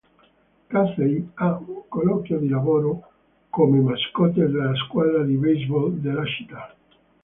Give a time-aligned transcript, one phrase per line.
[0.69, 3.11] Casey ha un colloquio di lavoro
[3.51, 6.75] come mascotte della squadra di baseball della città.